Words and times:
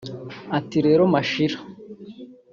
ati 0.57 0.77
"Rero 0.85 1.03
Mashira 1.13 1.57